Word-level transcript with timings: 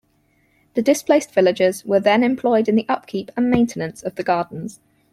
The 0.73 0.81
displaced 0.81 1.31
villagers 1.31 1.85
were 1.85 1.99
then 1.99 2.23
employed 2.23 2.67
in 2.67 2.73
the 2.73 2.87
upkeep 2.89 3.29
and 3.37 3.51
maintenance 3.51 4.01
of 4.01 4.15
the 4.15 4.23
gardens. 4.23 4.79